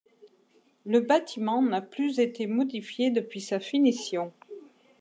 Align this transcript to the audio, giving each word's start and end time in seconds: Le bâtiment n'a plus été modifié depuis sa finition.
Le 0.83 0.99
bâtiment 1.01 1.61
n'a 1.61 1.79
plus 1.79 2.19
été 2.19 2.47
modifié 2.47 3.11
depuis 3.11 3.39
sa 3.39 3.59
finition. 3.59 4.33